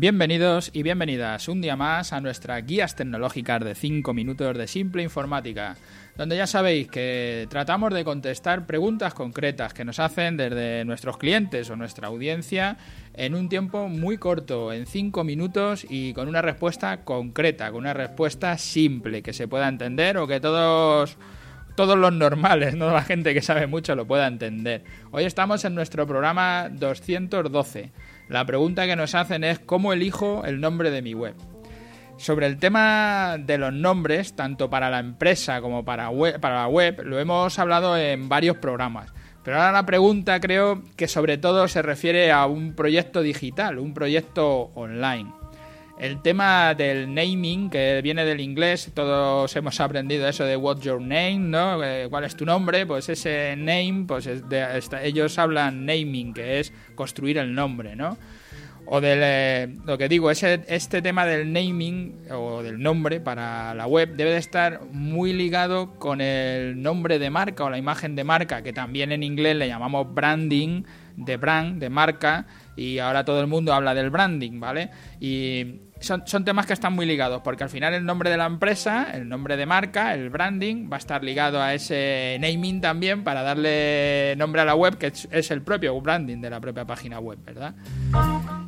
[0.00, 5.02] Bienvenidos y bienvenidas un día más a nuestras guías tecnológicas de 5 minutos de simple
[5.02, 5.76] informática,
[6.16, 11.68] donde ya sabéis que tratamos de contestar preguntas concretas que nos hacen desde nuestros clientes
[11.68, 12.78] o nuestra audiencia
[13.12, 17.92] en un tiempo muy corto, en 5 minutos y con una respuesta concreta, con una
[17.92, 21.18] respuesta simple, que se pueda entender o que todos
[21.74, 24.82] todos los normales, no la gente que sabe mucho lo pueda entender.
[25.10, 27.90] Hoy estamos en nuestro programa 212.
[28.30, 31.34] La pregunta que nos hacen es ¿cómo elijo el nombre de mi web?
[32.16, 37.18] Sobre el tema de los nombres, tanto para la empresa como para, la web, lo
[37.18, 39.12] hemos hablado en varios programas.
[39.42, 43.94] Pero ahora la pregunta creo que sobre todo se refiere a un proyecto digital, un
[43.94, 45.39] proyecto online.
[46.00, 50.98] El tema del naming, que viene del inglés, todos hemos aprendido eso de what's your
[50.98, 51.84] name, ¿no?
[51.84, 52.86] Eh, ¿Cuál es tu nombre?
[52.86, 54.26] Pues ese name, pues
[55.02, 58.16] ellos hablan naming, que es construir el nombre, ¿no?
[58.86, 63.74] O del, eh, lo que digo, ese, este tema del naming o del nombre para
[63.74, 68.16] la web debe de estar muy ligado con el nombre de marca o la imagen
[68.16, 70.82] de marca, que también en inglés le llamamos branding,
[71.16, 74.88] de brand, de marca, y ahora todo el mundo habla del branding, ¿vale?
[75.20, 79.08] Y son, temas que están muy ligados, porque al final el nombre de la empresa,
[79.12, 83.42] el nombre de marca, el branding, va a estar ligado a ese naming también para
[83.42, 87.38] darle nombre a la web, que es el propio branding de la propia página web,
[87.44, 87.74] ¿verdad?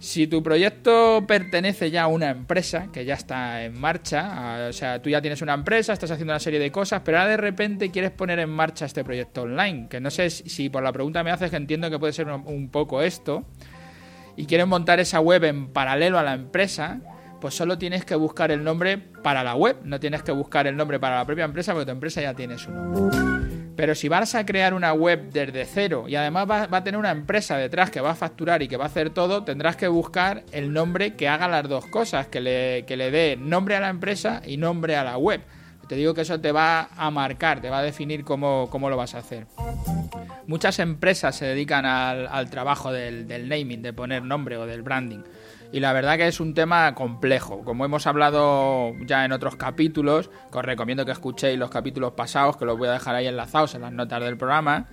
[0.00, 5.02] Si tu proyecto pertenece ya a una empresa que ya está en marcha, o sea,
[5.02, 7.90] tú ya tienes una empresa, estás haciendo una serie de cosas, pero ahora de repente
[7.90, 11.30] quieres poner en marcha este proyecto online, que no sé si por la pregunta me
[11.30, 13.44] haces que entiendo que puede ser un poco esto,
[14.38, 17.00] y quieres montar esa web en paralelo a la empresa,
[17.40, 20.76] pues solo tienes que buscar el nombre para la web, no tienes que buscar el
[20.76, 23.16] nombre para la propia empresa porque tu empresa ya tiene su nombre.
[23.76, 27.12] Pero si vas a crear una web desde cero y además va, a tener una
[27.12, 30.42] empresa detrás que va a facturar y que va a hacer todo, tendrás que buscar
[30.50, 34.56] el nombre que haga las dos cosas, que le, dé nombre a la empresa y
[34.56, 35.42] nombre a la web.
[35.86, 39.14] Te digo que eso te va a marcar, te va a definir cómo, lo vas
[39.14, 39.46] a hacer.
[40.48, 45.22] Muchas empresas se dedican al, trabajo del naming, de poner nombre o del branding
[45.70, 47.62] y la verdad que es un tema complejo.
[47.64, 52.56] Como hemos hablado ya en otros capítulos, que os recomiendo que escuchéis los capítulos pasados,
[52.56, 54.86] que los voy a dejar ahí enlazados en las notas del programa.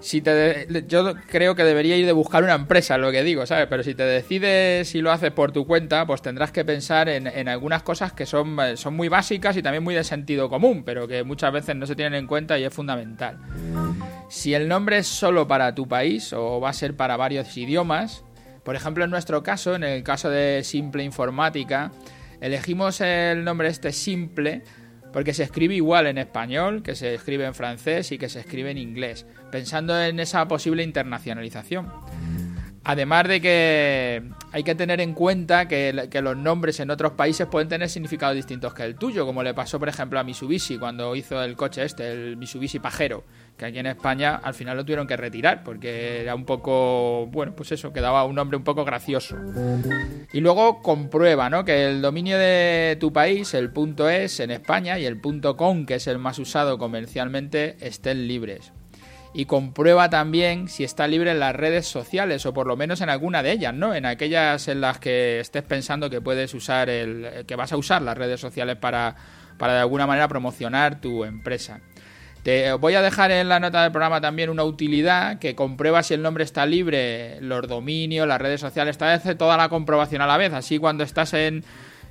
[0.00, 3.68] Si te yo creo que debería ir de buscar una empresa, lo que digo, ¿sabes?
[3.70, 7.26] Pero si te decides si lo haces por tu cuenta, pues tendrás que pensar en,
[7.26, 11.08] en, algunas cosas que son, son muy básicas y también muy de sentido común, pero
[11.08, 13.38] que muchas veces no se tienen en cuenta y es fundamental.
[14.28, 18.23] Si el nombre es solo para tu país o va a ser para varios idiomas,
[18.64, 21.92] por ejemplo, en nuestro caso, en el caso de Simple Informática,
[22.40, 24.62] elegimos el nombre este Simple
[25.12, 28.72] porque se escribe igual en español, que se escribe en francés y que se escribe
[28.72, 31.92] en inglés, pensando en esa posible internacionalización.
[32.82, 37.68] Además de que hay que tener en cuenta que, los nombres en otros países pueden
[37.68, 41.40] tener significados distintos que el tuyo, como le pasó, por ejemplo, a Mitsubishi cuando hizo
[41.42, 43.24] el coche este, el Mitsubishi Pajero,
[43.56, 47.54] que aquí en España al final lo tuvieron que retirar porque era un poco, bueno,
[47.54, 49.36] pues eso, quedaba un nombre un poco gracioso.
[50.32, 51.64] Y luego comprueba, ¿no?
[51.64, 55.86] Que el dominio de tu país, el punto .es en España y el punto .com,
[55.86, 58.72] que es el más usado comercialmente, estén libres
[59.36, 63.10] y comprueba también si está libre en las redes sociales o por lo menos en
[63.10, 63.92] alguna de ellas, ¿no?
[63.92, 68.00] En aquellas en las que estés pensando que puedes usar el que vas a usar
[68.00, 69.16] las redes sociales para
[69.58, 71.80] para de alguna manera promocionar tu empresa.
[72.44, 76.12] Te voy a dejar en la nota del programa también una utilidad que comprueba si
[76.12, 80.26] el nombre está libre, los dominios, las redes sociales, esta vez toda la comprobación a
[80.26, 81.64] la vez, así cuando estás en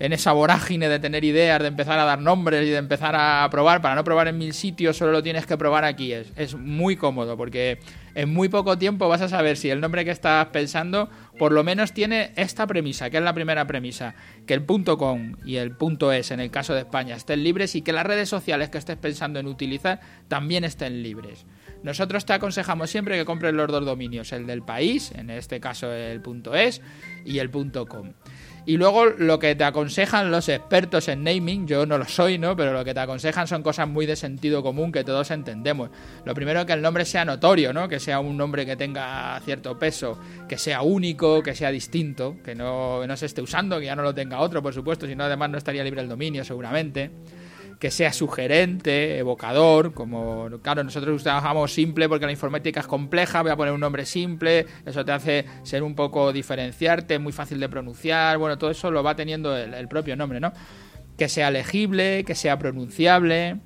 [0.00, 3.48] en esa vorágine de tener ideas, de empezar a dar nombres y de empezar a
[3.50, 6.12] probar, para no probar en mil sitios, solo lo tienes que probar aquí.
[6.12, 7.78] Es, muy cómodo porque
[8.14, 11.62] en muy poco tiempo vas a saber si el nombre que estás pensando por lo
[11.62, 14.14] menos tiene esta premisa, que es la primera premisa,
[14.46, 17.74] que el punto .com y el punto .es en el caso de España estén libres
[17.74, 21.46] y que las redes sociales que estés pensando en utilizar también estén libres.
[21.82, 25.92] Nosotros te aconsejamos siempre que compres los dos dominios, el del país, en este caso
[25.92, 26.82] el punto .es
[27.24, 28.12] y el punto .com.
[28.68, 32.54] Y luego lo que te aconsejan los expertos en naming, yo no lo soy, ¿no?
[32.54, 35.88] Pero lo que te aconsejan son cosas muy de sentido común que todos entendemos.
[36.26, 37.88] Lo primero que el nombre sea notorio, ¿no?
[37.88, 42.54] Que sea un nombre que tenga cierto peso, que sea único, que sea distinto, que
[42.54, 45.24] no, no se esté usando, que ya no lo tenga otro, por supuesto, si no
[45.24, 47.10] además no estaría libre el dominio seguramente
[47.78, 53.52] que sea sugerente, evocador, como, claro, nosotros trabajamos simple porque la informática es compleja, voy
[53.52, 57.68] a poner un nombre simple, eso te hace ser un poco diferenciarte, muy fácil de
[57.68, 60.52] pronunciar, bueno, todo eso lo va teniendo el, propio nombre, ¿no?
[61.16, 63.58] Que sea legible, que sea pronunciable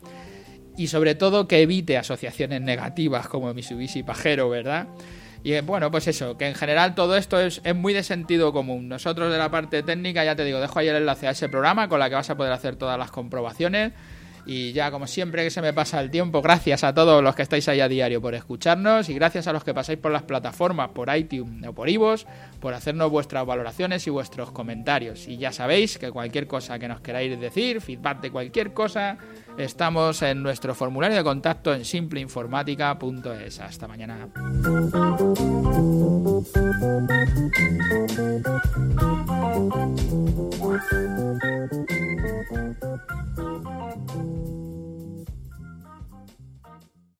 [0.77, 4.89] y sobre todo que evite asociaciones negativas como Mitsubishi Pajero, ¿verdad?
[5.45, 8.53] Y eh, bueno, pues eso, que en general todo esto es, es, muy de sentido
[8.53, 8.89] común.
[8.89, 11.89] Nosotros de la parte técnica, ya te digo, dejo ahí el enlace a ese programa
[11.89, 13.93] con la que vas a poder hacer todas las comprobaciones.
[14.45, 17.43] Y ya, como siempre que se me pasa el tiempo, gracias a todos los que
[17.43, 20.91] estáis ahí a diario por escucharnos y gracias a los que pasáis por las plataformas,
[20.91, 22.27] por iTunes o por Ivos,
[22.61, 25.29] por hacernos vuestras valoraciones y vuestros comentarios.
[25.29, 29.17] Y ya sabéis que cualquier cosa que nos queráis decir, feedback de cualquier cosa,
[29.57, 33.61] estamos en nuestro formulario de contacto en simpleinformática.es.
[33.61, 34.29] Hasta mañana.